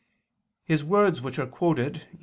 His 0.65 0.83
words 0.83 1.21
which 1.21 1.37
are 1.37 1.45
quoted 1.45 2.01
(XVI, 2.07 2.11
qu. 2.13 2.19